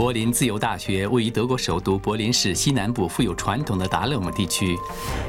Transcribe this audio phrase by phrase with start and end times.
[0.00, 4.74] 柏林自由大学位于德国首都柏林市西南部富有传统的达勒姆地区。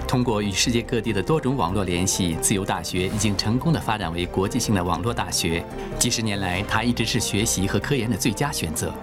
[0.08, 5.62] 通过与世界各地的多种网络联系，自由大学已经成功的发展为国际性的网络大学。
[6.00, 8.94] 几十年来，它一直是学习和科研的最佳选择。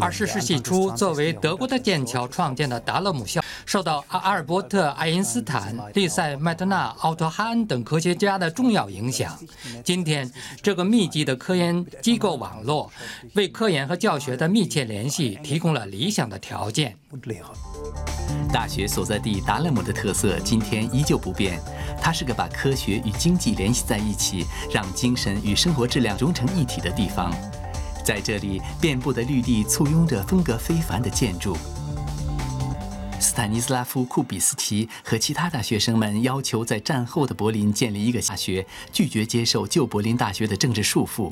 [0.00, 9.38] 二十世纪初，作为德国的剑桥创建的达勒姆校，受到阿尔伯特·爱因斯坦、利塞·麦特纳、奥托·哈恩等科学家的重要影响。
[9.84, 10.30] 今天，
[10.62, 12.90] 这个密集的科研机构网络，
[13.34, 16.96] 为科研和教学的密切联系提供了理想的条件。
[18.52, 21.60] 大学所在地达勒姆的特色今天依旧不变，
[22.00, 27.32] 它是个把科学与经济联系在一起，让精神与生活质量融成一体的地方。
[28.04, 31.56] 在这里，遍布的绿地簇拥着风格非凡的建筑。
[33.18, 41.30] 斯坦尼斯拉夫·库比斯奇和其他大学生们要求在战后的柏林建立一个大学，拒绝接受旧柏林大学的政治束缚。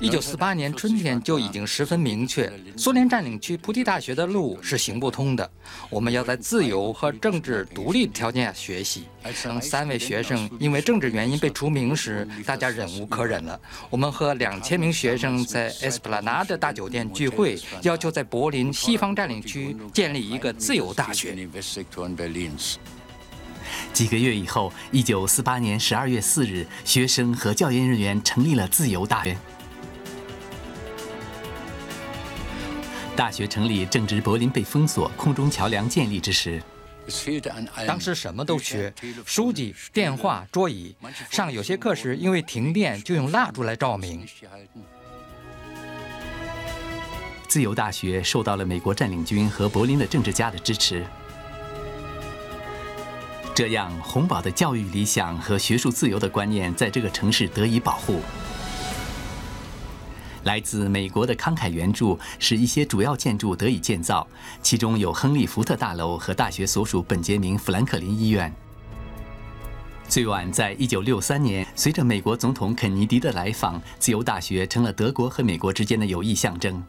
[0.00, 5.48] 一九四八年春天就已经十分明确，苏联占领区菩提大学的路是行不通的。
[5.88, 9.04] 我们要在自由和政治独立的条件下学习。
[9.44, 13.60] 当三位学生因为政治原因被除名时，大家忍无可忍了。
[13.90, 21.36] 我们和两千名学生在 Esplanade 大酒店聚会，要求在柏林西方占领区建立一个自由大学。
[23.98, 29.36] 几个月以后，一九四八年十二月四日，学生和教研人员成立了自由大学。
[33.16, 36.62] 大学成立正值柏林被封锁、空中桥梁建立之时。
[37.88, 38.94] 当时什么都缺：
[39.26, 40.94] 书籍、电话、桌椅。
[41.28, 44.24] 上有些课时，因为停电，就用蜡烛来照明。
[47.48, 51.04] 自由大学受到了美国占领军和柏林的政治家的支持。
[53.58, 58.20] 这样，洪堡的教育理想和学术自由的观念在这个城市得以保护。
[60.44, 64.24] 来自美国的慷慨援助使一些主要建筑得以建造，
[64.62, 68.54] 其中有亨利·福特大楼和大学所属本杰明·富兰克林医院。
[70.06, 76.80] 最晚在一九六三年，随着美国总统肯尼迪的来访，自由大学成了德国和美国之间的友谊象征。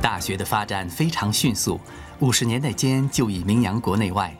[0.00, 1.80] 大学的发展非常迅速，
[2.20, 4.34] 五十年代间就已名扬国内外。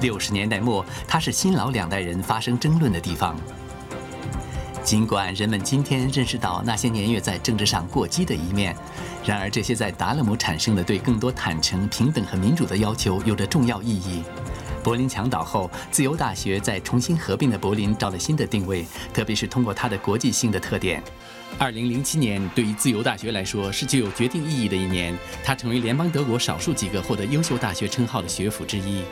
[0.00, 3.36] 六十年代末，它是新老两代人发生争论的地方。
[4.82, 8.74] 尽管人们今天认识到那些年月在政治上过激的一面，
[9.24, 14.24] 然而这些在达勒姆产生的对更多坦诚、平等和民主的要求有着重要意义。
[14.82, 18.84] 柏林墙倒后，自由大学在重新合并的柏林找了新的定位，
[19.14, 21.02] 特别是通过它的国际性的特点。
[21.58, 29.02] 二零零七年对于自由大学来说是具有决定意义的一年，它成为联邦德国少数几个获得优秀大学称号的学府之一。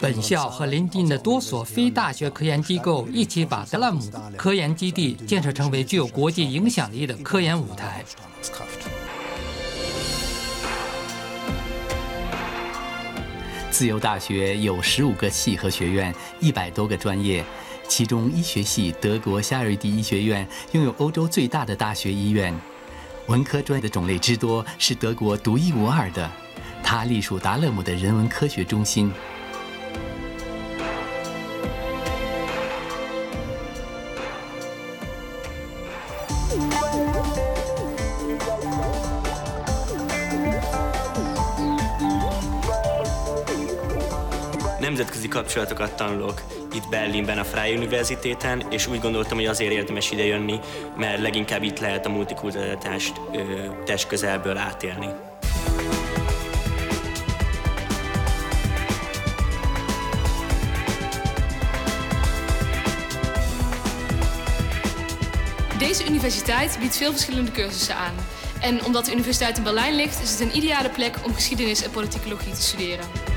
[0.00, 4.00] 本校和邻近的多所非大学科研机构一起把德拉姆
[4.36, 8.04] 科研基地建设成为具有国际影响力的科研舞台。
[13.72, 17.44] 自由大学有十五个系和学院，一百多个专业，
[17.88, 22.54] 其中医学系德国夏瑞迪医学院拥有欧洲最大的大学医院，
[23.26, 26.30] 文科专业的种类之多是德国独一无二的。
[26.83, 29.11] 它隶属达勒姆的人文科学中心。
[44.79, 46.41] Nemzetközi kapcsolatokat tanulok
[46.73, 50.59] itt Berlinben a Freie Universitéten, és úgy gondoltam, hogy azért érdemes ide jönni,
[50.97, 53.21] mert leginkább itt lehet a multikulturalitást
[53.85, 55.07] testközelből átélni.
[65.94, 68.14] Deze universiteit biedt veel verschillende cursussen aan.
[68.60, 71.90] En omdat de universiteit in Berlijn ligt, is het een ideale plek om geschiedenis en
[71.90, 73.04] politicologie te studeren.“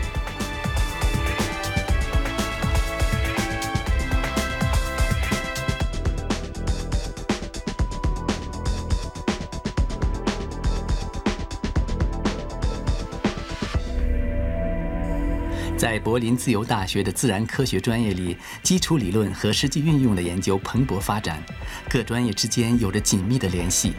[15.77, 21.39] 在柏林自由大学的自然科学专业里，基础理论和实际运用的研究蓬勃发展。”
[21.87, 23.93] 各专业之间有着紧密的联系。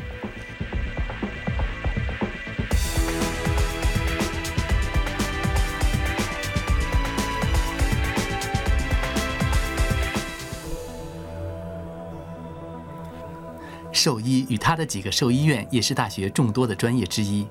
[13.92, 17.46] 兽医与他的几个兽医院也是大学众多的专业之一。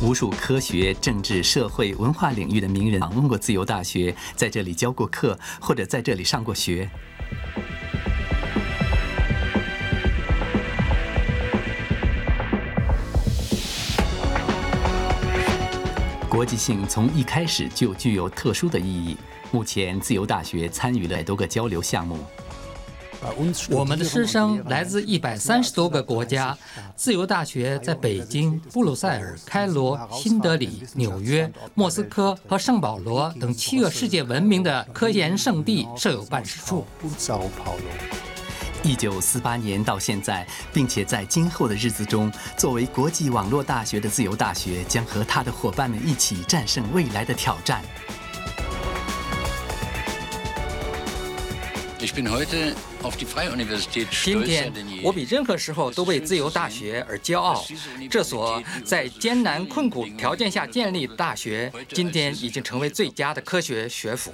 [0.00, 6.88] 无数科学、政治、社会、文化领域的名人访问过自由大学，在这里教过课，或者在这里上过学。
[16.28, 19.16] 国际性从一开始就具有特殊的意义。
[19.50, 22.24] 目前，自由大学参与了多个交流项目。
[23.70, 26.56] 我们的师生来自一百三十多个国家。
[26.96, 36.84] 自由大学在北京、布鲁塞尔、开罗、新德里、纽约、莫斯科和圣保罗等七个世界闻名的科研圣地设有办事处。
[38.84, 47.82] 一九四八年到现在，并且在今后的日子中，作为国际网络大学的自由大学，将和他的伙伴们一起战胜未来的挑战。
[51.98, 52.24] 今
[54.44, 54.72] 天，
[55.02, 57.64] 我比任何时候都为自由大学而骄傲。
[58.08, 64.32] 这所在艰难困苦条件下建立的大学，今天已经成为最佳的科学学府。